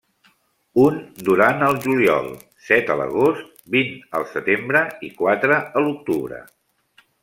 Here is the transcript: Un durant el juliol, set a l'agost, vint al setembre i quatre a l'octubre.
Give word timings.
Un 0.83 0.95
durant 1.27 1.61
el 1.67 1.77
juliol, 1.83 2.31
set 2.71 2.91
a 2.95 2.97
l'agost, 3.03 3.47
vint 3.79 3.95
al 4.21 4.29
setembre 4.35 4.85
i 5.11 5.15
quatre 5.23 5.63
a 5.63 5.89
l'octubre. 5.89 6.47